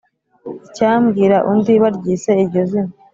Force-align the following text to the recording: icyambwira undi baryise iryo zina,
icyambwira 0.67 1.37
undi 1.51 1.73
baryise 1.81 2.31
iryo 2.43 2.61
zina, 2.69 2.93